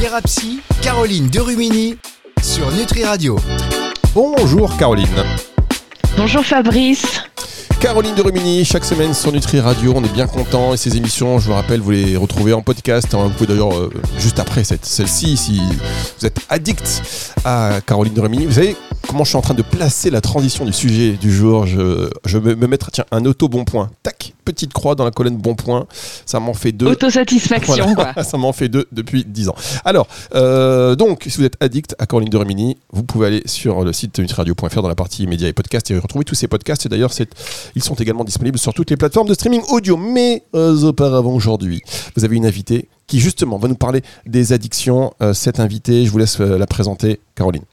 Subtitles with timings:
[0.00, 1.94] Thérapie, Caroline Derumini
[2.42, 3.38] sur Nutri Radio.
[4.14, 5.06] Bonjour Caroline.
[6.16, 7.20] Bonjour Fabrice.
[7.82, 11.38] Caroline de Rumini, chaque semaine sur Nutri Radio, on est bien content et ces émissions,
[11.38, 13.14] je vous rappelle, vous les retrouvez en podcast.
[13.14, 13.24] Hein.
[13.24, 15.60] Vous pouvez d'ailleurs, euh, juste après celle-ci, si
[16.18, 18.76] vous êtes addict à Caroline de Rumini, vous savez
[19.10, 21.66] comment je suis en train de placer la transition du sujet du jour.
[21.66, 23.90] Je, je vais me mettre, tiens, un auto bon point.
[24.04, 25.86] Tac, petite croix dans la colonne bon point.
[26.26, 26.86] Ça m'en fait deux.
[26.86, 28.14] Autosatisfaction, quoi.
[28.22, 29.56] Ça m'en fait deux depuis dix ans.
[29.84, 33.84] Alors, euh, donc, si vous êtes addict à Caroline de Rumini, vous pouvez aller sur
[33.84, 36.86] le site nutriradio.fr dans la partie médias et podcasts et retrouver tous ces podcasts.
[36.86, 37.10] Et d'ailleurs,
[37.74, 39.96] ils sont également disponibles sur toutes les plateformes de streaming audio.
[39.96, 41.82] Mais euh, auparavant, aujourd'hui,
[42.14, 45.12] vous avez une invitée qui justement va nous parler des addictions.
[45.20, 47.64] Euh, cette invitée, je vous laisse la présenter, Caroline.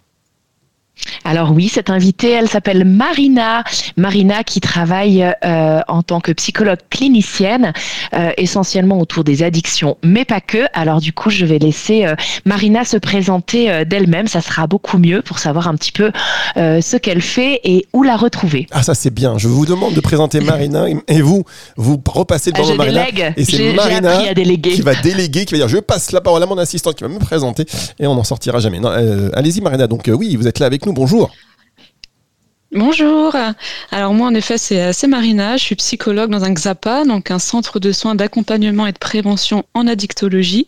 [1.24, 3.64] Alors oui, cette invitée, elle s'appelle Marina.
[3.98, 7.74] Marina qui travaille euh, en tant que psychologue clinicienne,
[8.16, 10.66] euh, essentiellement autour des addictions, mais pas que.
[10.74, 14.28] Alors du coup, je vais laisser euh, Marina se présenter d'elle-même.
[14.28, 16.12] Ça sera beaucoup mieux pour savoir un petit peu
[16.56, 18.68] ce qu'elle fait et où la retrouver.
[18.72, 19.38] Ah ça c'est bien.
[19.38, 21.44] Je vous demande de présenter Marina et vous,
[21.76, 23.06] vous repassez le ballon de Marina.
[23.36, 24.18] Et c'est Marina
[24.62, 27.10] qui va déléguer, qui va dire je passe la parole à mon assistante qui va
[27.10, 27.66] me présenter
[28.00, 28.80] et on n'en sortira jamais.
[29.34, 29.88] Allez-y Marina.
[29.88, 31.32] Donc oui, vous êtes là avec bonjour.
[32.74, 33.34] Bonjour.
[33.92, 35.56] Alors moi, en effet, c'est Marina.
[35.56, 39.64] Je suis psychologue dans un XAPA, donc un centre de soins d'accompagnement et de prévention
[39.74, 40.68] en addictologie.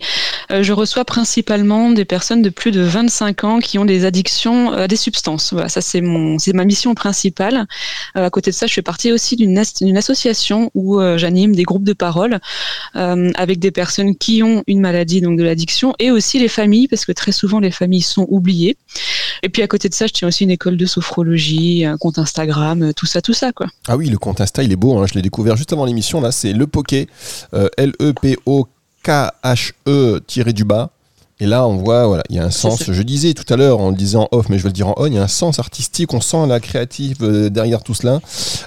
[0.49, 4.71] Euh, je reçois principalement des personnes de plus de 25 ans qui ont des addictions
[4.71, 5.51] à des substances.
[5.51, 7.67] Voilà, ça c'est ma mission principale.
[8.15, 9.57] Euh, à côté de ça, je fais partie aussi d'une
[9.97, 12.39] association où euh, j'anime des groupes de parole
[12.93, 17.05] avec des personnes qui ont une maladie, donc de l'addiction, et aussi les familles, parce
[17.05, 18.77] que très souvent les familles sont oubliées.
[19.43, 22.17] Et puis à côté de ça, je tiens aussi une école de sophrologie un compte
[22.19, 23.67] Instagram, euh, tout ça, tout ça, quoi.
[23.87, 24.97] Ah oui, le compte Insta, il est beau.
[24.97, 25.05] Hein.
[25.07, 26.21] Je l'ai découvert juste avant l'émission.
[26.21, 27.07] Là, c'est le Poké,
[27.53, 28.69] euh, L-E-P-O-K-H-E
[30.27, 30.91] tiré du bas.
[31.41, 32.83] Et là, on voit, voilà, il y a un sens.
[32.91, 34.89] Je disais tout à l'heure, on le disait en off, mais je vais le dire
[34.89, 36.13] en on, il y a un sens artistique.
[36.13, 38.19] On sent la créative euh, derrière tout cela.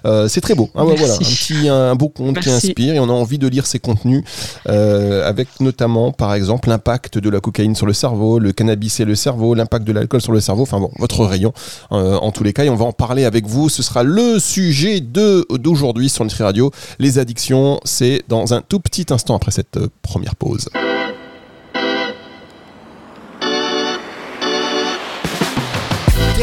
[0.06, 0.70] Euh, c'est très beau.
[0.74, 3.66] Ah, voilà, un petit, un beau conte qui inspire et on a envie de lire
[3.66, 4.24] ces contenus
[4.68, 9.04] euh, avec notamment, par exemple, l'impact de la cocaïne sur le cerveau, le cannabis et
[9.04, 10.62] le cerveau, l'impact de l'alcool sur le cerveau.
[10.62, 11.52] Enfin bon, votre rayon
[11.90, 12.64] en tous les cas.
[12.64, 13.68] Et on va en parler avec vous.
[13.68, 16.70] Ce sera le sujet de d'aujourd'hui sur Nutri Radio.
[16.98, 20.68] Les addictions, c'est dans un tout petit instant après cette première pause.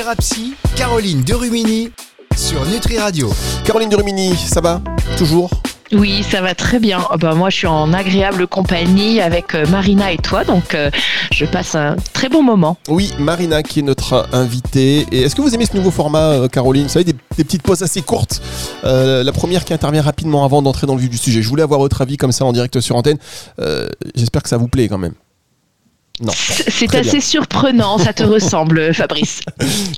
[0.10, 1.92] Thérapie, Caroline Derumini
[2.36, 3.32] sur Nutri Radio.
[3.64, 4.82] Caroline Derumini, ça va
[5.20, 5.52] Toujours?
[5.92, 7.06] Oui, ça va très bien.
[7.20, 10.90] Bah, moi, je suis en agréable compagnie avec euh, Marina et toi, donc euh,
[11.32, 12.78] je passe un très bon moment.
[12.88, 15.06] Oui, Marina qui est notre invitée.
[15.12, 16.84] Et est-ce que vous aimez ce nouveau format, euh, Caroline?
[16.84, 18.42] Vous savez, des, petites pauses assez courtes.
[18.84, 21.44] la première qui intervient rapidement avant d'entrer dans le vif du sujet.
[21.44, 23.18] Je voulais avoir votre avis comme ça en direct sur antenne.
[24.16, 25.14] J'espère que ça vous plaît quand même.
[26.34, 29.42] C'est assez surprenant, ça te ressemble, Fabrice.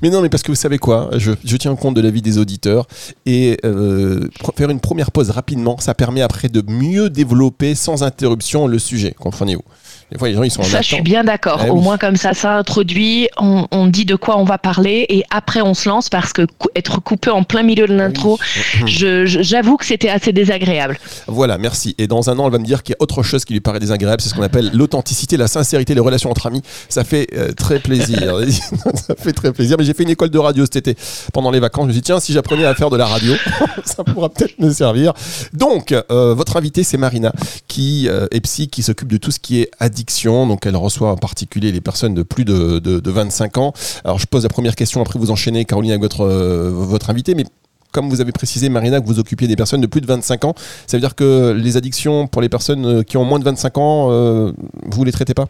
[0.02, 2.88] Mais non, mais parce que vous savez quoi, je, tiens compte de l'avis des auditeurs
[3.26, 8.68] et euh, faire une première pause rapidement, ça permet après de mieux développer sans interruption
[8.68, 9.64] le sujet, comprenez-vous?
[10.12, 11.62] Les gens, ils sont Ça, je suis bien d'accord.
[11.66, 15.24] Eh Au moins, comme ça, ça introduit, on, dit de quoi on va parler et
[15.30, 16.46] après, on se lance parce que
[16.76, 18.38] être coupé en plein milieu de l'intro,
[18.86, 21.00] j'avoue que c'était assez désagréable.
[21.28, 21.96] Voilà, merci.
[21.98, 23.62] Et dans un an, elle va me dire qu'il y a autre chose qui lui
[23.62, 24.22] paraît désagréable.
[24.22, 26.62] C'est ce qu'on appelle l'authenticité, la sincérité, les relations entre amis.
[26.90, 28.40] Ça fait euh, très plaisir.
[28.96, 29.78] ça fait très plaisir.
[29.78, 30.96] Mais j'ai fait une école de radio cet été
[31.34, 31.84] pendant les vacances.
[31.84, 33.34] Je me suis dit, tiens, si j'apprenais à faire de la radio,
[33.86, 35.14] ça pourra peut-être me servir.
[35.54, 37.32] Donc, euh, votre invité, c'est Marina,
[37.68, 41.12] qui euh, est psy, qui s'occupe de tout ce qui est addiction donc elle reçoit
[41.12, 43.74] en particulier les personnes de plus de, 25 ans.
[44.04, 47.46] Alors je pose la première question, après vous enchaînez Caroline avec votre, votre invité, mais
[47.92, 50.54] comme vous avez précisé, Marina, que vous occupiez des personnes de plus de 25 ans,
[50.88, 54.08] ça veut dire que les addictions pour les personnes qui ont moins de 25 ans,
[54.12, 54.52] euh,
[54.92, 55.48] vous les traitez pas?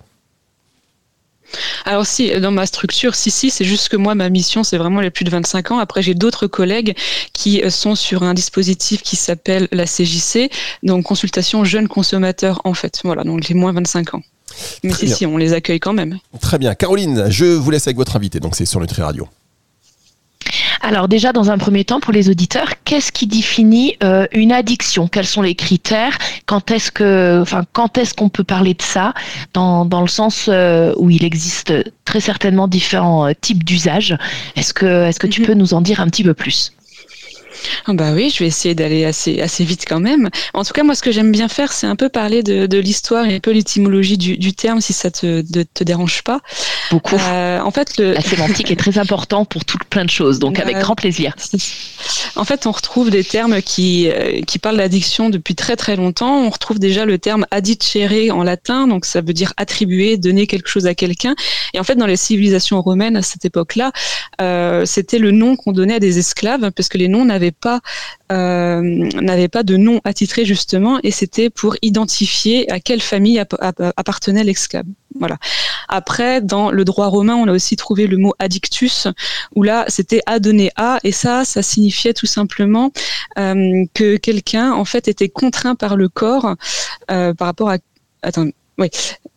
[1.85, 5.01] Alors si, dans ma structure, si, si, c'est juste que moi, ma mission, c'est vraiment
[5.01, 5.79] les plus de 25 ans.
[5.79, 6.95] Après, j'ai d'autres collègues
[7.33, 10.49] qui sont sur un dispositif qui s'appelle la CJC,
[10.83, 12.99] donc consultation jeunes consommateurs, en fait.
[13.03, 14.21] Voilà, donc les moins 25 ans.
[14.83, 16.19] Mais si, si, on les accueille quand même.
[16.41, 16.75] Très bien.
[16.75, 19.27] Caroline, je vous laisse avec votre invité, donc c'est sur Nutri Radio.
[20.83, 25.07] Alors déjà, dans un premier temps, pour les auditeurs, qu'est-ce qui définit euh, une addiction?
[25.07, 26.17] Quels sont les critères?
[26.47, 29.13] Quand est-ce que, enfin, quand est-ce qu'on peut parler de ça?
[29.53, 31.73] Dans, dans le sens euh, où il existe
[32.05, 34.17] très certainement différents euh, types d'usages.
[34.55, 35.47] Est-ce que, est-ce que tu mhm.
[35.47, 36.73] peux nous en dire un petit peu plus?
[37.85, 40.29] Ah bah oui, je vais essayer d'aller assez, assez vite quand même.
[40.53, 42.77] En tout cas, moi, ce que j'aime bien faire, c'est un peu parler de, de
[42.77, 46.41] l'histoire et un peu l'étymologie du, du, terme, si ça te, de, te dérange pas.
[46.91, 47.15] Beaucoup.
[47.15, 48.13] Euh, en fait, le...
[48.13, 51.35] la sémantique est très importante pour tout plein de choses, donc avec grand plaisir.
[52.35, 56.45] En fait, on retrouve des termes qui, euh, qui parlent d'addiction depuis très très longtemps.
[56.45, 60.69] On retrouve déjà le terme addicere en latin, donc ça veut dire attribuer, donner quelque
[60.69, 61.35] chose à quelqu'un.
[61.73, 63.91] Et en fait, dans les civilisations romaines à cette époque-là,
[64.41, 67.81] euh, c'était le nom qu'on donnait à des esclaves, parce que les noms n'avaient pas
[68.31, 73.43] euh, n'avait pas de nom attitré justement, et c'était pour identifier à quelle famille
[73.97, 74.85] appartenait l'esclave.
[75.19, 75.37] Voilà.
[75.89, 79.07] Après, dans le droit romain, on a aussi trouvé le mot addictus,
[79.55, 82.91] où là, c'était à donner à, et ça, ça signifiait tout simplement
[83.37, 86.55] euh, que quelqu'un, en fait, était contraint par le corps
[87.09, 87.77] euh, par rapport à.
[88.23, 88.47] Attends,
[88.77, 88.89] oui,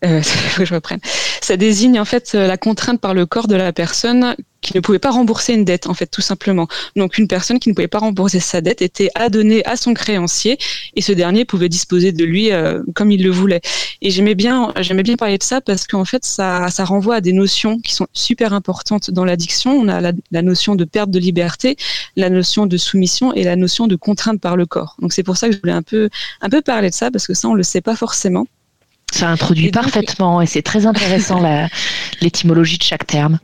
[0.05, 0.21] euh,
[0.57, 1.01] que je reprenne.
[1.41, 4.35] Ça désigne en fait la contrainte par le corps de la personne
[4.65, 6.67] qui ne pouvait pas rembourser une dette, en fait, tout simplement.
[6.97, 10.59] Donc, une personne qui ne pouvait pas rembourser sa dette était adonnée à son créancier
[10.97, 13.61] et ce dernier pouvait disposer de lui euh, comme il le voulait.
[14.01, 17.21] Et j'aimais bien, j'aimais bien parler de ça parce qu'en fait, ça, ça renvoie à
[17.21, 19.73] des notions qui sont super importantes dans l'addiction.
[19.73, 21.77] On a la, la, notion de perte de liberté,
[22.17, 24.97] la notion de soumission et la notion de contrainte par le corps.
[25.01, 26.09] Donc, c'est pour ça que je voulais un peu,
[26.41, 28.47] un peu parler de ça parce que ça, on le sait pas forcément.
[29.15, 31.41] Ça introduit parfaitement et c'est très intéressant
[32.21, 33.39] l'étymologie de chaque terme.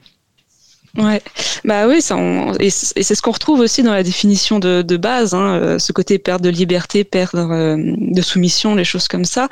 [0.98, 1.22] Ouais,
[1.64, 2.16] bah oui, ça,
[2.58, 5.92] et c'est ce qu'on retrouve aussi dans la définition de, de base, hein, euh, ce
[5.92, 9.48] côté perte de liberté, perte euh, de soumission, les choses comme ça.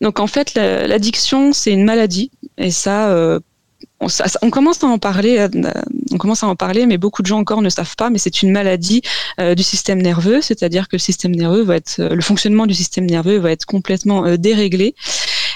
[0.00, 3.40] Donc en fait, l'addiction, c'est une maladie, et ça, euh,
[3.98, 4.06] on,
[4.42, 5.48] on, commence à en parler,
[6.12, 8.08] on commence à en parler, mais beaucoup de gens encore ne savent pas.
[8.10, 9.02] Mais c'est une maladie
[9.56, 13.38] du système nerveux, c'est-à-dire que le système nerveux va être, le fonctionnement du système nerveux
[13.38, 14.94] va être complètement déréglé.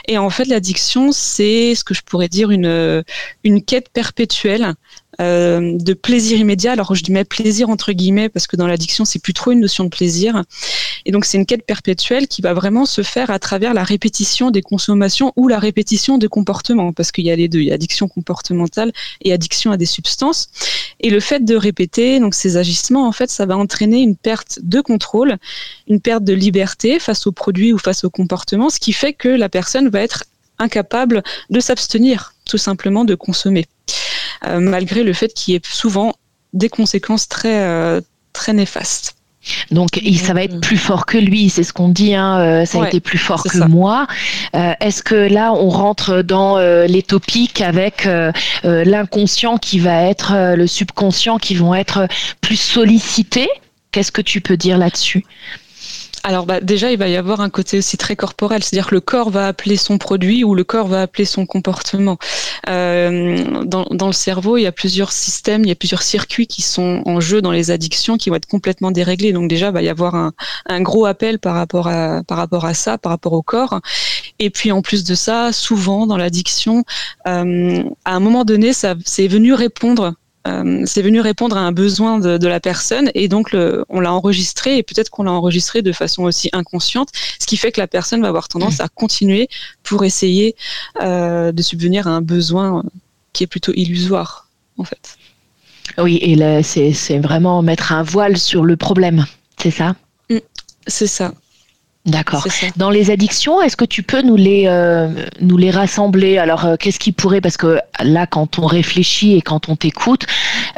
[0.08, 3.04] Et en fait, l'addiction, c'est ce que je pourrais dire une,
[3.44, 4.74] une quête perpétuelle
[5.20, 6.72] euh, de plaisir immédiat.
[6.72, 9.60] Alors je dis mets plaisir entre guillemets parce que dans l'addiction c'est plus trop une
[9.60, 10.42] notion de plaisir.
[11.04, 14.50] Et donc c'est une quête perpétuelle qui va vraiment se faire à travers la répétition
[14.50, 17.72] des consommations ou la répétition des comportements parce qu'il y a les deux, il y
[17.72, 18.90] a addiction comportementale
[19.20, 20.48] et addiction à des substances.
[21.02, 24.60] Et le fait de répéter donc ces agissements en fait ça va entraîner une perte
[24.62, 25.36] de contrôle,
[25.88, 29.28] une perte de liberté face aux produits ou face aux comportements, ce qui fait que
[29.28, 30.24] la personne va être
[30.58, 33.66] incapable de s'abstenir tout simplement de consommer.
[34.46, 36.14] Euh, malgré le fait qu'il y ait souvent
[36.52, 38.00] des conséquences très, euh,
[38.32, 39.16] très néfastes.
[39.70, 42.14] Donc, ça va être plus fort que lui, c'est ce qu'on dit.
[42.14, 44.06] Hein, euh, ça a été plus fort que moi.
[44.52, 48.08] Est-ce que là, on rentre dans les topiques avec
[48.64, 52.06] l'inconscient qui va être, le subconscient qui vont être
[52.40, 53.48] plus sollicités?
[53.90, 55.24] Qu'est-ce que tu peux dire là-dessus?
[56.24, 59.00] Alors bah, déjà, il va y avoir un côté aussi très corporel, c'est-à-dire que le
[59.00, 62.18] corps va appeler son produit ou le corps va appeler son comportement.
[62.68, 66.46] Euh, dans, dans, le cerveau, il y a plusieurs systèmes, il y a plusieurs circuits
[66.46, 69.32] qui sont en jeu dans les addictions qui vont être complètement déréglés.
[69.32, 70.32] Donc déjà, il va y avoir un,
[70.66, 73.80] un gros appel par rapport, à, par rapport à ça, par rapport au corps.
[74.38, 76.84] Et puis en plus de ça, souvent dans l'addiction,
[77.26, 80.14] euh, à un moment donné, ça c'est venu répondre
[80.48, 83.56] euh, c'est venu répondre à un besoin de, la personne et donc
[83.88, 87.72] on l'a enregistré et peut-être qu'on l'a enregistré de façon aussi inconsciente, ce qui fait
[87.72, 89.48] que la personne va avoir tendance à continuer
[89.82, 90.56] pour essayer
[91.00, 92.82] euh, de subvenir à un besoin
[93.32, 94.48] qui est plutôt illusoire
[94.78, 95.16] en fait.
[95.98, 99.26] Oui, et c'est vraiment mettre un voile sur le problème,
[99.58, 99.94] c'est ça?
[100.30, 100.38] Mmh,
[100.86, 101.32] C'est ça.
[102.04, 102.44] D'accord.
[102.76, 105.08] Dans les addictions, est-ce que tu peux nous les euh,
[105.40, 106.36] nous les rassembler?
[106.36, 110.26] Alors, euh, qu'est-ce qui pourrait Parce que là, quand on réfléchit et quand on t'écoute,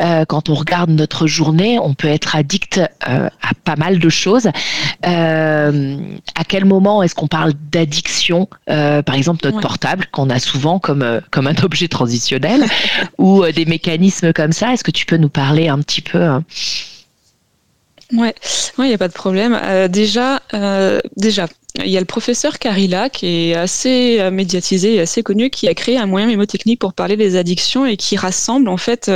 [0.01, 3.31] euh, quand on regarde notre journée, on peut être addict à
[3.65, 4.49] pas mal de choses.
[5.03, 5.71] à
[6.47, 8.47] quel moment est-ce qu'on parle d'addiction?
[8.67, 12.67] Par exemple, notre portable qu'on a souvent comme comme un objet transitionnel,
[13.17, 14.75] ou des mécanismes comme ça.
[14.75, 16.21] Est-ce que tu peux nous parler un petit peu
[18.13, 18.35] Ouais,
[18.79, 19.59] il n'y a pas de problème.
[19.63, 21.49] Euh, déjà, euh, déjà,
[21.83, 25.69] il y a le professeur Carilla qui est assez euh, médiatisé et assez connu, qui
[25.69, 29.11] a créé un moyen mémotechnique pour parler des addictions et qui rassemble en fait,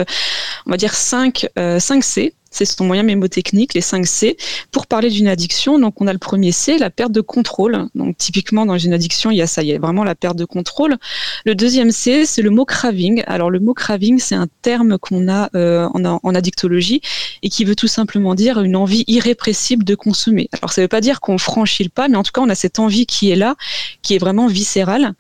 [0.67, 2.35] on va dire 5, 5 C.
[2.51, 4.37] C'est son moyen mémotechnique, les 5 C,
[4.73, 5.79] pour parler d'une addiction.
[5.79, 7.89] Donc, on a le premier C, la perte de contrôle.
[7.95, 10.37] Donc, typiquement, dans une addiction, il y a ça, il y a vraiment la perte
[10.37, 10.97] de contrôle.
[11.45, 13.23] Le deuxième C, c'est le mot craving.
[13.27, 17.03] Alors, le mot craving, c'est un terme qu'on a en, addictologie
[17.43, 20.49] et qui veut tout simplement dire une envie irrépressible de consommer.
[20.61, 22.49] Alors, ça ne veut pas dire qu'on franchit le pas, mais en tout cas, on
[22.49, 23.57] a cette envie qui est là,
[24.03, 25.15] qui est vraiment viscérale.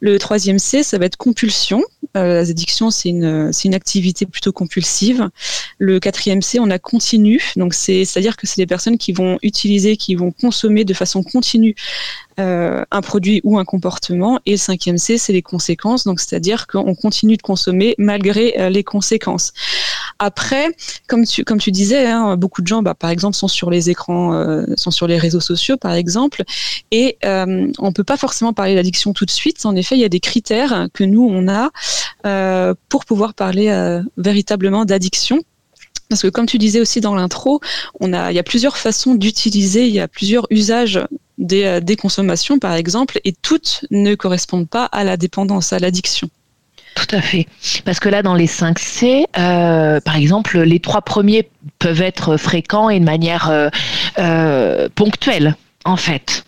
[0.00, 1.82] Le troisième C, ça va être compulsion.
[2.16, 5.28] Euh, l'addiction, c'est une, une activité plutôt compulsive.
[5.78, 7.40] Le quatrième C, on a continu.
[7.56, 11.74] Donc, c'est-à-dire que c'est des personnes qui vont utiliser, qui vont consommer de façon continue
[12.40, 14.40] euh, un produit ou un comportement.
[14.46, 16.04] Et le cinquième C, c'est les conséquences.
[16.04, 19.52] Donc, c'est-à-dire qu'on continue de consommer malgré euh, les conséquences.
[20.24, 20.68] Après,
[21.08, 24.64] comme tu, disais, hein, beaucoup de gens, bah, par exemple, sont sur les écrans, euh,
[24.76, 26.44] sont sur les réseaux sociaux, par exemple,
[26.92, 29.66] et euh, on peut pas forcément parler d'addiction tout de suite.
[29.66, 31.70] En effet, il y a des critères que nous, on a
[32.24, 33.68] euh, pour pouvoir parler
[34.16, 35.40] véritablement d'addiction.
[36.08, 37.60] Parce que comme tu disais aussi dans l'intro,
[38.00, 41.00] il y a plusieurs façons d'utiliser, il y a plusieurs usages
[41.38, 46.30] des consommations, par exemple, et toutes ne correspondent pas à la dépendance, à l'addiction.
[46.94, 47.46] Tout à fait.
[47.84, 52.36] Parce que là, dans les 5 C, euh, par exemple, les trois premiers peuvent être
[52.36, 53.68] fréquents et de manière euh,
[54.18, 56.44] euh, ponctuelle, en fait.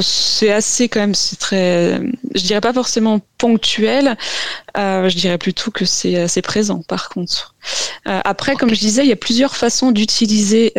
[0.00, 2.00] C'est assez quand même, c'est très,
[2.34, 4.16] je dirais pas forcément ponctuel,
[4.74, 7.54] je dirais plutôt que c'est assez présent par contre.
[8.06, 10.72] Après, comme je disais, il y a plusieurs façons d'utiliser,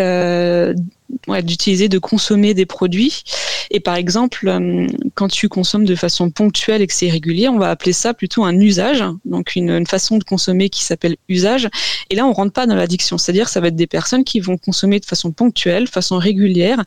[1.43, 3.23] d'utiliser, de consommer des produits.
[3.69, 7.57] Et par exemple, euh, quand tu consommes de façon ponctuelle et que c'est régulier, on
[7.57, 11.69] va appeler ça plutôt un usage, donc une, façon de consommer qui s'appelle usage.
[12.09, 14.57] Et là, on rentre pas dans l'addiction, c'est-à-dire ça va être des personnes qui vont
[14.57, 16.83] consommer de façon ponctuelle, de façon régulière,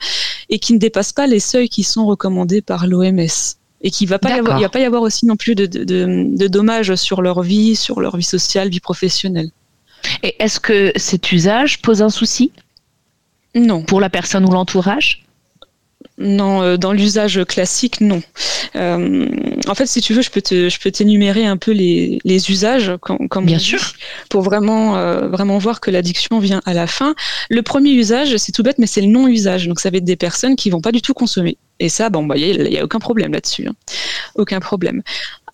[0.50, 3.26] et qui ne dépassent pas les seuils qui sont recommandés par l'OMS
[3.87, 4.19] et qu'il va
[4.61, 8.25] va pas y avoir aussi non plus de dommages sur leur vie, sur leur vie
[8.25, 9.50] sociale, vie professionnelle.
[10.23, 12.52] Et est-ce que cet usage pose un souci?
[13.54, 13.82] Non.
[13.82, 15.25] pour la personne ou l'entourage?
[16.16, 18.23] Non, euh, dans l'usage classique, non.
[18.76, 19.26] Euh,
[19.66, 22.50] en fait, si tu veux, je peux te, je peux t'énumérer un peu les, les
[22.50, 23.80] usages, comme, comme Bien sûr.
[24.28, 27.16] pour vraiment, euh, vraiment voir que l'addiction vient à la fin.
[27.50, 29.66] Le premier usage, c'est tout bête, mais c'est le non-usage.
[29.66, 31.56] Donc, ça va être des personnes qui vont pas du tout consommer.
[31.80, 33.66] Et ça, bon, bah, il y, a aucun problème là-dessus.
[33.66, 33.75] hein.
[34.37, 35.02] Aucun problème.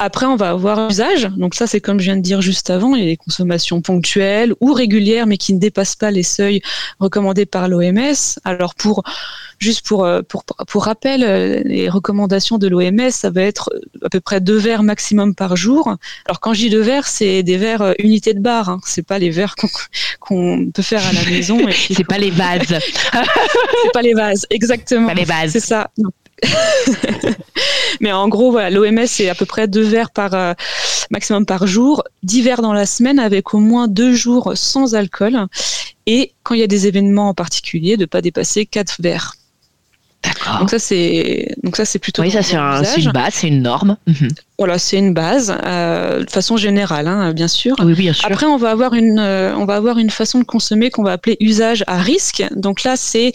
[0.03, 1.29] Après, on va avoir usage.
[1.37, 3.83] Donc ça, c'est comme je viens de dire juste avant, il y a des consommations
[3.83, 6.63] ponctuelles ou régulières, mais qui ne dépassent pas les seuils
[7.01, 8.39] recommandés par l'OMS.
[8.45, 9.03] Alors pour
[9.59, 13.69] juste pour, euh, pour pour rappel, euh, les recommandations de l'OMS, ça va être
[14.03, 15.95] à peu près deux verres maximum par jour.
[16.25, 18.71] Alors quand je dis deux verres, c'est des verres euh, unités de bar.
[18.71, 18.81] Hein.
[18.87, 19.69] C'est pas les verres qu'on
[20.19, 21.59] qu'on peut faire à la maison.
[21.71, 22.63] C'est pas les vases.
[23.13, 25.09] c'est pas les vases, exactement.
[25.09, 25.53] Pas les vases.
[25.53, 25.91] C'est ça.
[25.99, 26.11] Non.
[28.01, 30.55] Mais en gros, voilà, l'OMS c'est à peu près deux verres par euh,
[31.11, 35.47] maximum par jour, dix verres dans la semaine avec au moins deux jours sans alcool.
[36.07, 39.35] Et quand il y a des événements en particulier, de pas dépasser quatre verres.
[40.59, 43.63] Donc ça c'est donc ça c'est plutôt Oui, ça c'est un- une base, c'est une
[43.63, 43.97] norme.
[44.07, 44.29] Mhm.
[44.59, 47.75] Voilà, c'est une base euh, de façon générale, hein, bien sûr.
[47.79, 48.27] Oui, oui, bien sûr.
[48.27, 51.13] Après, on va avoir une, euh, on va avoir une façon de consommer qu'on va
[51.13, 52.45] appeler usage à risque.
[52.57, 53.33] Donc là, c'est,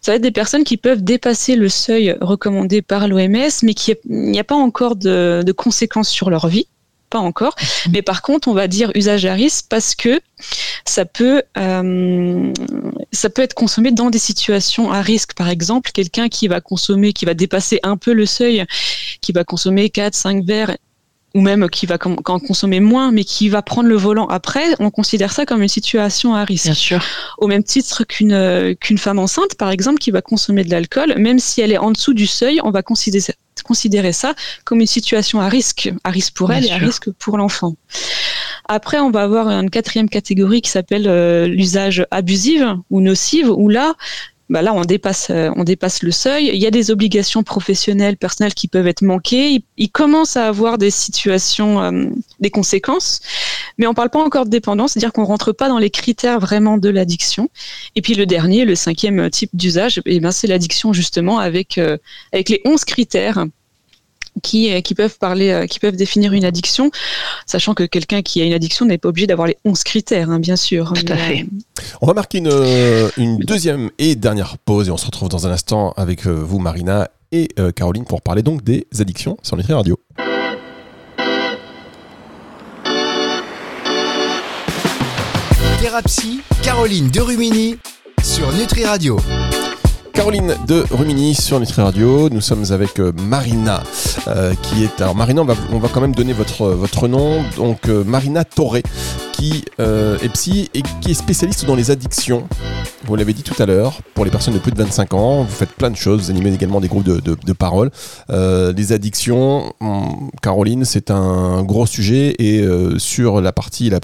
[0.00, 3.94] ça va être des personnes qui peuvent dépasser le seuil recommandé par l'OMS, mais qui,
[4.08, 6.66] il n'y a pas encore de, de conséquences sur leur vie.
[7.14, 7.54] Pas encore.
[7.92, 10.20] Mais par contre, on va dire usage à risque parce que
[10.84, 12.52] ça peut, euh,
[13.12, 15.34] ça peut être consommé dans des situations à risque.
[15.34, 18.64] Par exemple, quelqu'un qui va consommer, qui va dépasser un peu le seuil,
[19.20, 20.76] qui va consommer 4, 5 verres
[21.34, 24.90] ou même qui va en consommer moins, mais qui va prendre le volant après, on
[24.90, 26.66] considère ça comme une situation à risque.
[26.66, 27.04] Bien sûr.
[27.38, 31.14] Au même titre qu'une euh, qu'une femme enceinte, par exemple, qui va consommer de l'alcool,
[31.18, 34.86] même si elle est en dessous du seuil, on va considérer, considérer ça comme une
[34.86, 37.74] situation à risque, à risque pour Bien elle et à risque pour l'enfant.
[38.66, 43.68] Après, on va avoir une quatrième catégorie qui s'appelle euh, l'usage abusif ou nocive, où
[43.68, 43.94] là,
[44.54, 46.48] bah là, on dépasse, euh, on dépasse le seuil.
[46.54, 49.64] Il y a des obligations professionnelles, personnelles qui peuvent être manquées.
[49.76, 52.04] Il, commence à avoir des situations, euh,
[52.38, 53.20] des conséquences,
[53.78, 56.78] mais on parle pas encore de dépendance, c'est-à-dire qu'on rentre pas dans les critères vraiment
[56.78, 57.50] de l'addiction.
[57.96, 61.98] Et puis le dernier, le cinquième type d'usage, eh ben, c'est l'addiction justement avec, euh,
[62.32, 63.46] avec les 11 critères
[64.42, 66.90] qui, euh, qui peuvent parler, euh, qui peuvent définir une addiction,
[67.46, 70.38] sachant que quelqu'un qui a une addiction n'est pas obligé d'avoir les 11 critères, hein,
[70.38, 70.92] bien sûr.
[70.94, 71.42] Tout à fait.
[71.42, 72.50] euh, On va marquer une,
[73.16, 77.08] une deuxième et dernière pause et on se retrouve dans un instant avec vous, Marina
[77.32, 79.98] et Caroline, pour parler donc des addictions sur Nutri Radio.
[85.80, 87.76] Thérapie, Caroline de Rumini
[88.22, 89.18] sur Nutri Radio.
[90.14, 92.30] Caroline de Rumini sur Nutri Radio.
[92.30, 93.82] Nous sommes avec euh, Marina,
[94.28, 95.00] euh, qui est.
[95.00, 97.42] Alors, Marina, on va, quand même donner votre, votre nom.
[97.56, 98.84] Donc, euh, Marina Torré,
[99.34, 102.46] qui euh, est psy et qui est spécialiste dans les addictions.
[103.04, 105.52] Vous l'avez dit tout à l'heure, pour les personnes de plus de 25 ans, vous
[105.52, 106.22] faites plein de choses.
[106.22, 107.90] Vous animez également des groupes de, de, parole.
[108.30, 112.36] Euh, les addictions, hum, Caroline, c'est un gros sujet.
[112.38, 114.00] Et euh, sur la partie, la,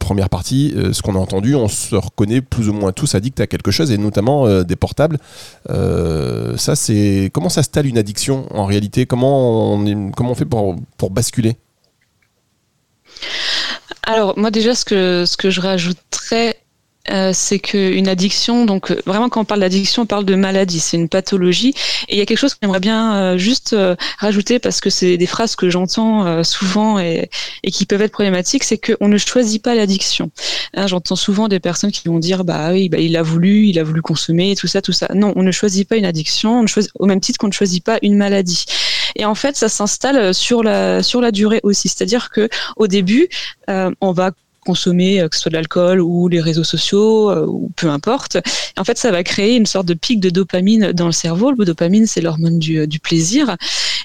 [0.00, 3.46] première partie, ce qu'on a entendu, on se reconnaît plus ou moins tous addicts à
[3.46, 5.18] quelque chose, et notamment des portables.
[5.68, 9.06] Ça, c'est comment s'installe une addiction en réalité?
[9.06, 11.56] Comment on, fait pour basculer?
[14.02, 16.57] Alors, moi, déjà, ce que, ce que je rajouterais,
[17.10, 20.80] euh, c'est qu'une addiction, donc euh, vraiment quand on parle d'addiction, on parle de maladie,
[20.80, 21.74] c'est une pathologie.
[22.08, 23.74] Et il y a quelque chose que j'aimerais bien euh, juste
[24.18, 27.30] rajouter parce que c'est des phrases que j'entends souvent et,
[27.62, 30.30] et, qui peuvent être problématiques, c'est qu'on ne choisit pas l'addiction.
[30.74, 33.78] Hein, j'entends souvent des personnes qui vont dire bah oui, bah, il a voulu, il
[33.78, 35.08] a voulu consommer, tout ça, tout ça.
[35.14, 37.84] Non, on ne choisit pas une addiction, on choisit, au même titre qu'on ne choisit
[37.84, 38.64] pas une maladie.
[39.16, 43.28] Et en fait, ça s'installe sur la sur la durée aussi, c'est-à-dire que au début,
[43.68, 44.32] on va
[44.68, 48.36] consommer, euh, que ce soit de l'alcool ou les réseaux sociaux, euh, ou peu importe.
[48.76, 51.52] en fait, ça va créer une sorte de pic de dopamine dans le cerveau.
[51.52, 53.56] Le dopamine, c'est l'hormone du, du, plaisir.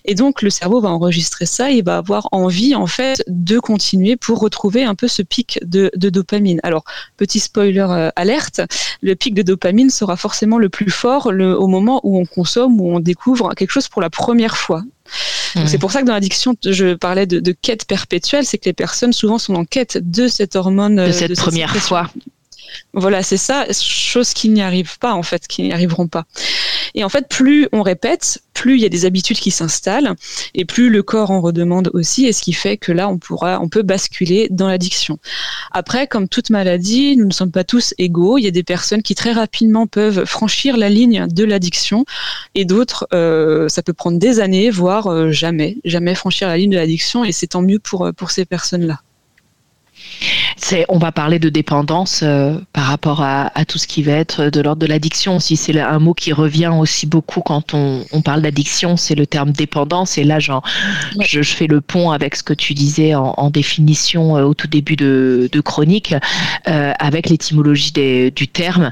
[0.06, 4.16] Et donc, le cerveau va enregistrer ça et va avoir envie, en fait, de continuer
[4.16, 6.62] pour retrouver un peu ce pic de, dopamine.
[6.64, 6.86] Alors,
[7.18, 8.62] petit spoiler euh, alerte,
[9.02, 12.96] le pic de dopamine sera forcément le plus fort au moment où on consomme, où
[12.96, 14.82] on découvre quelque chose pour la première fois.
[15.68, 19.14] C'est pour ça que dans l'addiction, je parlais de, quête perpétuelle, c'est que les personnes
[19.14, 21.08] souvent sont en quête de cette hormone.
[21.08, 22.10] De cette première fois.
[22.94, 26.26] Voilà, c'est ça, chose qui n'y arrive pas en fait, qui n'y arriveront pas.
[26.96, 30.16] Et en fait, plus on répète, plus il y a des habitudes qui s'installent
[30.54, 33.60] et plus le corps en redemande aussi, et ce qui fait que là, on pourra,
[33.62, 35.18] on peut basculer dans l'addiction.
[35.72, 38.38] Après, comme toute maladie, nous ne sommes pas tous égaux.
[38.38, 42.06] Il y a des personnes qui très rapidement peuvent franchir la ligne de l'addiction,
[42.56, 46.72] et d'autres, euh, ça peut prendre des années, voire euh, jamais, jamais franchir la ligne
[46.72, 49.02] de l'addiction, et c'est tant mieux pour pour ces personnes-là
[50.90, 54.62] on va parler de dépendance euh, par rapport à, tout ce qui va être de
[54.62, 55.40] l'ordre de l'addiction.
[55.40, 59.52] Si c'est un mot qui revient aussi beaucoup quand on, parle d'addiction, c'est le terme
[59.52, 60.18] dépendance.
[60.18, 60.64] Et là, genre,
[61.22, 64.96] je, fais le pont avec ce que tu disais en, définition euh, au tout début
[64.96, 66.16] de, chronique,
[66.68, 68.92] euh, avec l'étymologie du terme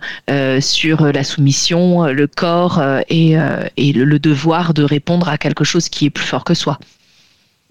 [0.60, 3.36] sur la soumission, le corps et,
[3.78, 6.78] le devoir de répondre à quelque chose qui est plus fort que soi.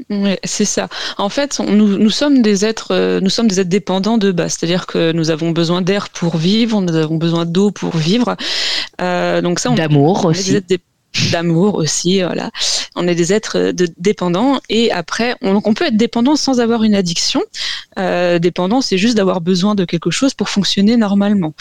[0.09, 0.89] Oui, c'est ça.
[1.19, 4.57] En fait, nous, nous, sommes des êtres, euh, nous sommes des êtres dépendants de base,
[4.59, 8.37] c'est-à-dire que nous avons besoin d'air pour vivre, nous avons besoin d'eau pour vivre.
[9.01, 10.61] Euh, donc ça, d'amour aussi
[11.33, 12.23] d'amour aussi.
[12.23, 12.51] Voilà.
[12.97, 16.83] On est des êtres de dépendants et après, on, on peut être dépendant sans avoir
[16.85, 17.43] une addiction.
[17.99, 21.55] Euh, dépendant, c'est juste d'avoir besoin de quelque chose pour fonctionner normalement.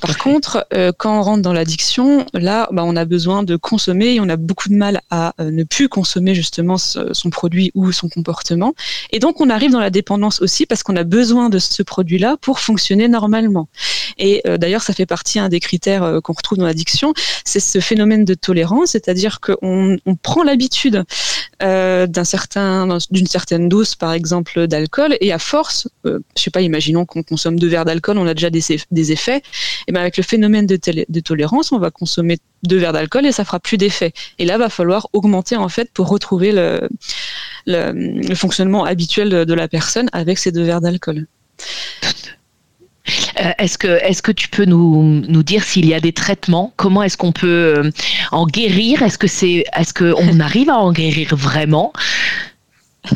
[0.00, 4.14] Par contre, euh, quand on rentre dans l'addiction, là, bah, on a besoin de consommer
[4.14, 7.90] et on a beaucoup de mal à euh, ne plus consommer justement son produit ou
[7.92, 8.74] son comportement.
[9.12, 12.36] Et donc, on arrive dans la dépendance aussi parce qu'on a besoin de ce produit-là
[12.40, 13.68] pour fonctionner normalement.
[14.18, 17.12] Et euh, d'ailleurs, ça fait partie des critères qu'on retrouve dans l'addiction,
[17.44, 21.02] c'est ce phénomène de tolérance, c'est-à-dire qu'on on prend l'habitude
[21.60, 27.06] d'un certain, d'une certaine dose, par exemple, d'alcool, et à force, je sais pas, imaginons
[27.06, 29.42] qu'on consomme deux verres d'alcool, on a déjà des effets,
[29.86, 33.32] et ben avec le phénomène de, de, tolérance, on va consommer deux verres d'alcool et
[33.32, 34.12] ça fera plus d'effet.
[34.38, 36.88] Et là, va falloir augmenter en fait pour retrouver le,
[37.66, 41.26] le, fonctionnement habituel de, la personne avec ces deux verres d'alcool.
[43.40, 46.72] Euh, est-ce que, est que tu peux nous, nous dire s'il y a des traitements?
[46.76, 47.90] Comment est-ce qu'on peut euh,
[48.32, 49.02] en guérir?
[49.02, 51.92] Est-ce que c'est, est-ce qu'on arrive à en guérir vraiment?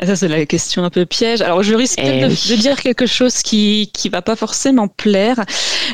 [0.00, 1.40] ah, ça, c'est la question un peu piège.
[1.40, 5.44] Alors, je risque eh de, dire quelque chose qui qui va pas forcément plaire,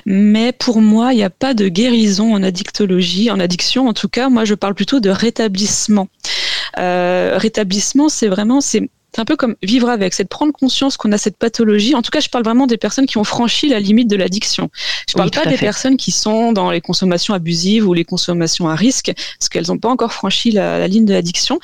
[0.05, 3.89] mais pour moi, il n'y a pas de guérison en addictologie, en addiction.
[3.89, 6.09] En tout cas, moi, je parle plutôt de rétablissement.
[6.79, 10.97] Euh, rétablissement, c'est vraiment c'est c'est un peu comme vivre avec, c'est de prendre conscience
[10.97, 11.95] qu'on a cette pathologie.
[11.95, 14.71] En tout cas, je parle vraiment des personnes qui ont franchi la limite de l'addiction.
[15.09, 18.75] Je parle pas des personnes qui sont dans les consommations abusives ou les consommations à
[18.75, 21.61] risque, parce qu'elles n'ont pas encore franchi la, ligne de l'addiction.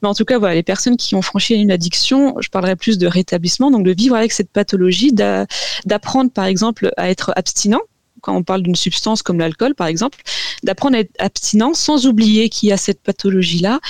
[0.00, 2.74] Mais en tout cas, voilà, les personnes qui ont franchi la ligne d'addiction, je parlerai
[2.74, 7.82] plus de rétablissement, donc de vivre avec cette pathologie, d'apprendre par exemple à être abstinent
[8.20, 10.18] quand on parle d'une substance comme l'alcool, par exemple,
[10.62, 13.80] d'apprendre à être abstinent sans oublier qu'il y a cette pathologie-là.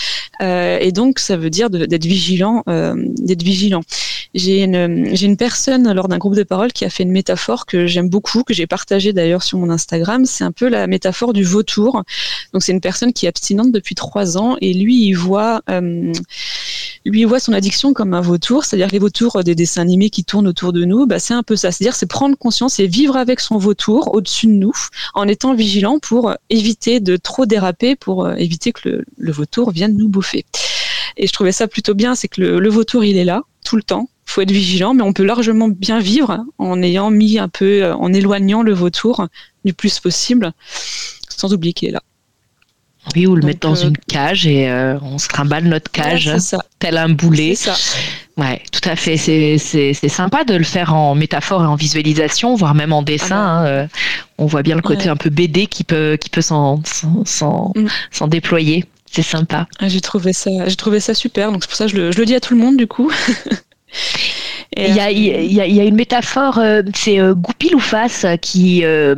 [0.40, 3.82] Euh, et donc, ça veut dire d'être vigilant, euh, d'être vigilant.
[4.34, 7.64] J'ai une, j'ai une personne lors d'un groupe de parole qui a fait une métaphore
[7.66, 10.26] que j'aime beaucoup, que j'ai partagée d'ailleurs sur mon Instagram.
[10.26, 12.02] C'est un peu la métaphore du vautour.
[12.52, 16.12] Donc, c'est une personne qui est abstinente depuis trois ans et lui, il voit, euh,
[17.08, 20.46] lui, voit son addiction comme un vautour, c'est-à-dire les vautours des dessins animés qui tournent
[20.46, 21.06] autour de nous.
[21.06, 21.72] Bah, c'est un peu ça.
[21.72, 24.74] C'est-à-dire, c'est prendre conscience et vivre avec son vautour au-dessus de nous
[25.14, 29.96] en étant vigilant pour éviter de trop déraper, pour euh, éviter que le, vautour vienne
[29.96, 30.44] nous bouffer.
[31.16, 33.82] Et je trouvais ça plutôt bien, c'est que le, vautour, il est là tout le
[33.82, 34.08] temps.
[34.24, 37.94] Faut être vigilant, mais on peut largement bien vivre en ayant mis un peu, euh,
[37.94, 39.26] en éloignant le vautour
[39.64, 40.52] du plus possible,
[41.28, 42.02] sans oublier qu'il là.
[43.14, 44.70] Oui, ou le mettre dans euh, une cage et
[45.02, 46.30] on se trimballe notre cage,
[46.78, 47.54] tel un boulet.
[47.54, 47.74] Ça.
[48.36, 49.16] Ouais, tout à fait.
[49.16, 53.36] C'est sympa de le faire en métaphore et en visualisation, voire même en dessin.
[53.36, 53.88] Ah hein,
[54.38, 56.82] on voit bien le côté un peu BD qui peut, qui peut s'en
[57.74, 58.28] mm.
[58.28, 58.84] déployer.
[59.10, 59.66] C'est sympa.
[59.78, 61.50] Ah, j'ai trouvé ça, j'ai trouvé ça super.
[61.50, 62.86] Donc c'est pour ça que je le, je le dis à tout le monde du
[62.86, 63.10] coup.
[64.76, 67.74] Il y, a, il, y a, il y a une métaphore, euh, c'est euh, Goupil
[67.74, 69.14] ou Face qui euh,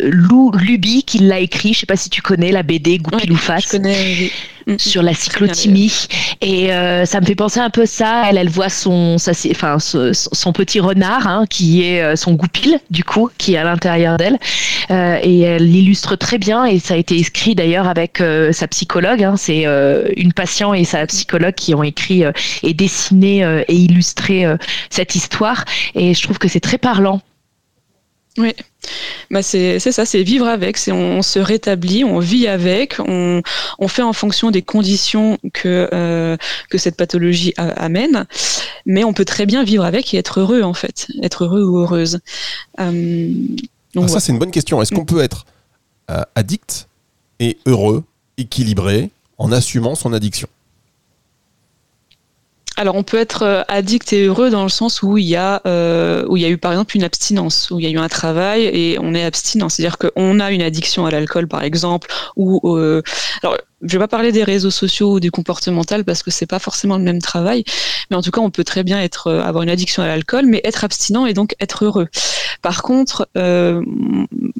[0.00, 1.74] Lou Luby qui l'a écrit.
[1.74, 3.64] Je sais pas si tu connais la BD Goupil ou Face.
[3.64, 4.30] Je connais.
[4.66, 4.78] Mm.
[4.78, 6.08] sur la cyclotimie.
[6.40, 8.24] Et euh, ça me fait penser un peu ça.
[8.28, 9.16] Elle, elle voit son,
[9.50, 13.64] enfin, son, petit renard, hein, qui est euh, son goupil, du coup, qui est à
[13.64, 14.38] l'intérieur d'elle.
[14.90, 16.64] Euh, et elle l'illustre très bien.
[16.64, 18.22] Et ça a été écrit d'ailleurs avec
[18.52, 19.22] sa psychologue.
[19.22, 19.36] Hein.
[19.36, 19.66] C'est
[20.16, 22.24] une patiente et sa psychologue qui ont écrit
[22.62, 24.46] et dessiné et illustré
[24.90, 25.64] cette histoire.
[25.94, 27.20] Et je trouve que c'est très parlant.
[28.36, 28.52] Oui,
[29.30, 33.42] bah c'est ça, c'est vivre avec, c'est on, se rétablit, on vit avec, on,
[33.78, 36.36] on fait en fonction des conditions que, euh,
[36.68, 38.26] que cette pathologie amène,
[38.86, 41.78] mais on peut très bien vivre avec et être heureux en fait, être heureux ou
[41.78, 42.18] heureuse.
[42.80, 43.32] Euh,
[43.94, 44.82] donc, ah, ça c'est une bonne question.
[44.82, 45.46] Est-ce qu'on peut être
[46.10, 46.88] euh, addict
[47.38, 48.02] et heureux,
[48.36, 50.48] équilibré, en assumant son addiction?
[52.76, 55.62] Alors, on peut être euh, addict et heureux dans le sens où il y a
[55.64, 57.98] euh, où il y a eu par exemple une abstinence, où il y a eu
[57.98, 62.08] un travail et on est abstinent, c'est-à-dire qu'on a une addiction à l'alcool par exemple,
[62.36, 63.02] ou euh,
[63.42, 66.58] alors je vais pas parler des réseaux sociaux ou du comportemental parce que c'est pas
[66.58, 67.64] forcément le même travail,
[68.10, 70.46] mais en tout cas on peut très bien être euh, avoir une addiction à l'alcool,
[70.46, 72.08] mais être abstinent et donc être heureux.
[72.64, 73.82] Par contre, euh,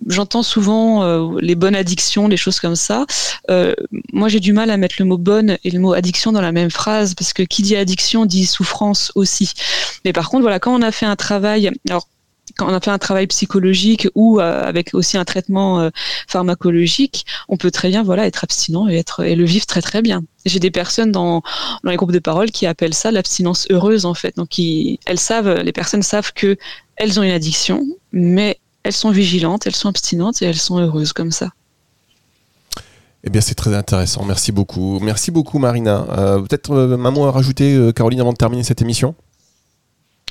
[0.06, 3.06] j'entends souvent euh, les bonnes addictions, les choses comme ça.
[3.50, 3.74] Euh,
[4.12, 6.52] moi j'ai du mal à mettre le mot bonne et le mot addiction dans la
[6.52, 9.52] même phrase parce que qui dit addiction dit souffrance aussi.
[10.04, 12.06] Mais par contre voilà quand on a fait un travail, alors
[12.56, 15.90] quand on a fait un travail psychologique ou euh, avec aussi un traitement euh,
[16.28, 20.02] pharmacologique, on peut très bien voilà être abstinent et être et le vivre très très
[20.02, 20.22] bien.
[20.44, 21.42] J'ai des personnes dans,
[21.82, 24.36] dans les groupes de parole qui appellent ça l'abstinence heureuse en fait.
[24.36, 26.56] Donc elles savent, les personnes savent que
[26.96, 31.12] elles ont une addiction, mais elles sont vigilantes, elles sont abstinentes et elles sont heureuses
[31.12, 31.50] comme ça.
[33.26, 34.22] Eh bien, c'est très intéressant.
[34.26, 35.00] Merci beaucoup.
[35.00, 36.06] Merci beaucoup, Marina.
[36.10, 39.14] Euh, peut-être un mot à rajouter, Caroline, avant de terminer cette émission?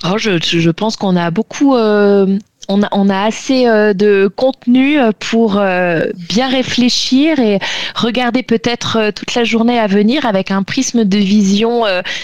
[0.05, 2.37] Oh, je, je, pense qu'on a beaucoup euh,
[2.69, 7.60] on a, assez euh, de contenu euh, pour euh, bien réfléchir et
[7.95, 11.84] regarder peut-être toute la journée à venir avec un prisme de vision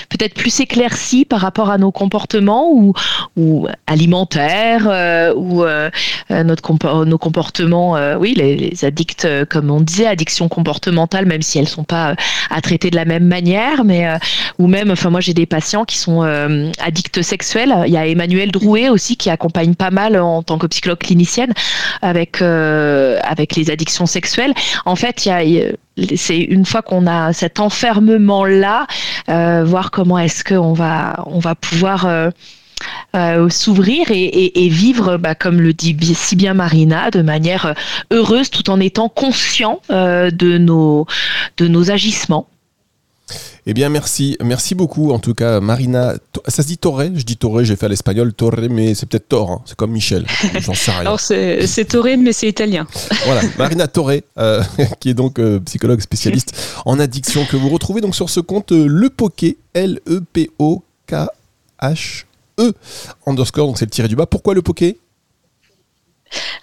[0.09, 4.87] peut-être plus éclairci par rapport à nos comportements ou, alimentaires
[5.35, 5.63] ou
[6.29, 11.83] notre nos comportements, oui, les, addicts, comme on disait, addictions comportementales, même si elles sont
[11.83, 12.15] pas
[12.49, 14.07] à traiter de la même manière, mais
[14.57, 16.21] ou même, enfin moi j'ai des patients qui sont
[16.79, 17.83] addicts sexuels.
[17.87, 21.53] Il y a Emmanuel Drouet aussi qui accompagne pas mal tant que psychologue clinicienne
[22.01, 24.53] avec euh, avec les addictions sexuelles.
[24.85, 25.75] En fait, il
[26.15, 28.87] c'est une fois qu'on a cet enfermement là,
[29.27, 32.05] euh, voir comment est-ce qu'on va on va pouvoir
[33.15, 37.75] euh, s'ouvrir et, vivre, bah, comme le dit si bien Marina, de manière
[38.11, 42.47] heureuse tout en étant conscient de nos agissements.
[43.65, 44.37] Eh bien, merci.
[44.43, 46.13] Merci beaucoup, en tout cas, Marina.
[46.47, 49.27] Ça se dit Torre Je dis Torre, j'ai fait à l'espagnol Torre, mais c'est peut-être
[49.29, 49.51] Tor.
[49.51, 49.61] Hein.
[49.65, 50.25] C'est comme Michel.
[50.59, 51.01] J'en sais rien.
[51.01, 52.87] Alors, c'est Torre, mais c'est italien.
[53.25, 54.63] Voilà, Marina Torre, euh,
[54.99, 58.71] qui est donc euh, psychologue spécialiste en addiction, que vous retrouvez donc sur ce compte
[58.71, 60.13] euh, Le Poké, L-E-P-O-K-H-E,
[63.25, 64.25] underscore, donc c'est le tiré du bas.
[64.25, 64.97] Pourquoi Le Poké?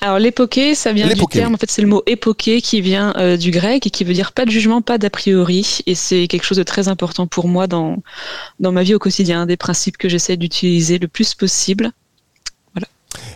[0.00, 3.36] Alors l'époqué, ça vient du terme, en fait c'est le mot époqué qui vient euh,
[3.36, 5.80] du grec et qui veut dire pas de jugement, pas d'a priori.
[5.86, 8.02] Et c'est quelque chose de très important pour moi dans,
[8.60, 11.92] dans ma vie au quotidien, des principes que j'essaie d'utiliser le plus possible.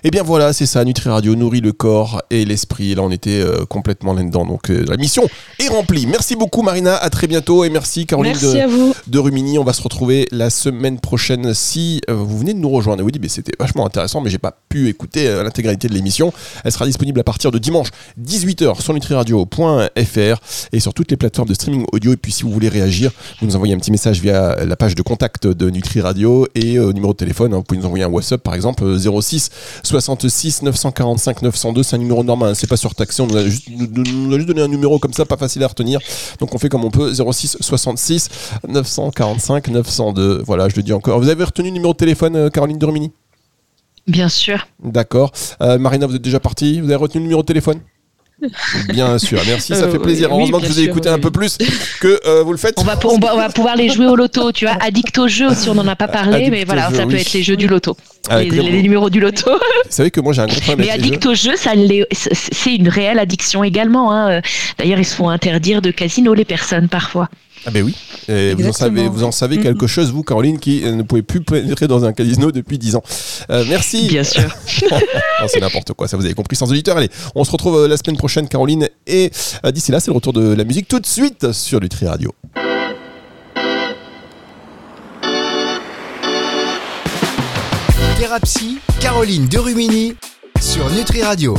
[0.02, 2.94] Et eh bien voilà, c'est ça, Nutri Radio nourrit le corps et l'esprit.
[2.94, 4.46] Là, on était euh, complètement là-dedans.
[4.46, 5.28] Donc euh, la mission
[5.58, 6.06] est remplie.
[6.06, 6.96] Merci beaucoup, Marina.
[6.96, 7.64] À très bientôt.
[7.64, 8.34] Et merci, Caroline
[9.06, 9.58] de, Rumini.
[9.58, 13.04] On va se retrouver la semaine prochaine si euh, vous venez de nous rejoindre.
[13.04, 16.32] Oui, mais c'était vachement intéressant, mais j'ai pas pu écouter l'intégralité de l'émission.
[16.64, 17.88] Elle sera disponible à partir de dimanche
[18.22, 20.40] 18h sur nutriradio.fr
[20.72, 22.14] et sur toutes les plateformes de streaming audio.
[22.14, 24.94] Et puis, si vous voulez réagir, vous nous envoyez un petit message via la page
[24.94, 27.52] de contact de Nutri Radio et au numéro de téléphone.
[27.52, 27.58] Hein.
[27.58, 29.50] vous pouvez nous envoyer un WhatsApp, par exemple, 06
[29.82, 33.68] 66 945 902, c'est un numéro normal, hein, c'est pas surtaxé, on nous a, juste,
[33.70, 36.00] nous a juste donné un numéro comme ça, pas facile à retenir.
[36.38, 38.28] Donc on fait comme on peut, 06 66
[38.68, 40.42] 945 902.
[40.46, 41.18] Voilà, je le dis encore.
[41.20, 43.12] Vous avez retenu le numéro de téléphone, euh, Caroline Dormini
[44.06, 44.66] Bien sûr.
[44.82, 45.30] D'accord.
[45.60, 46.80] Euh, Marina, vous êtes déjà partie?
[46.80, 47.80] Vous avez retenu le numéro de téléphone?
[48.88, 50.28] Bien sûr, merci, ça euh, fait plaisir.
[50.30, 51.58] Heureusement que vous avez écouté un peu plus
[52.00, 52.74] que euh, vous le faites.
[52.78, 54.76] On va, on, va, pouvoir les jouer au loto, tu vois.
[54.80, 57.42] Addict au jeu aussi, on n'en a pas parlé, mais voilà, ça peut être les
[57.42, 57.96] jeux du loto.
[58.30, 59.50] Les, numéros du loto.
[59.50, 63.18] Vous savez que moi j'ai un gros problème Mais addict au jeu, c'est une réelle
[63.18, 64.12] addiction également.
[64.12, 64.40] Hein.
[64.78, 67.28] D'ailleurs, ils se font interdire de casino les personnes parfois.
[67.66, 67.94] Ah ben oui,
[68.54, 71.42] vous en savez, vous en savez quelque chose, vous, Caroline, qui euh, ne pouvez plus
[71.42, 73.02] pénétrer dans un casino depuis 10 ans.
[73.50, 74.08] Euh, merci.
[74.08, 74.48] Bien sûr.
[75.46, 76.96] c'est n'importe quoi, ça vous avez compris, sans auditeur.
[76.96, 78.88] Allez, on se retrouve euh, la semaine prochaine, Caroline.
[79.06, 79.30] Et
[79.72, 82.34] d'ici là, c'est le retour de la musique tout de suite sur Lutri Radio.
[88.18, 90.14] Thérapie, Caroline Derumini
[90.60, 91.56] sur Nutri Radio.